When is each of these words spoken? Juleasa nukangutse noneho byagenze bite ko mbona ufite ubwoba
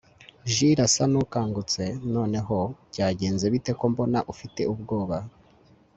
Juleasa 0.53 1.03
nukangutse 1.11 1.83
noneho 2.13 2.57
byagenze 2.89 3.45
bite 3.53 3.71
ko 3.79 3.83
mbona 3.91 4.19
ufite 4.33 4.61
ubwoba 4.73 5.17